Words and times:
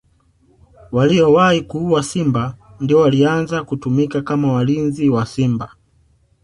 Waliowahi 0.91 1.61
kuua 1.61 2.03
simba 2.03 2.55
ndio 2.79 2.99
walianza 2.99 3.63
kutumika 3.63 4.21
kama 4.21 4.53
walinzi 4.53 5.09
wa 5.09 5.25
simba 5.25 5.75